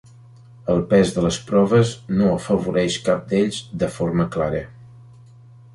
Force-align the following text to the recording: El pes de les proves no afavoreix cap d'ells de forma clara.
El 0.75 0.79
pes 0.93 1.11
de 1.17 1.25
les 1.25 1.37
proves 1.49 1.91
no 2.21 2.31
afavoreix 2.39 2.99
cap 3.11 3.29
d'ells 3.35 3.61
de 3.85 3.95
forma 3.99 4.29
clara. 4.37 4.65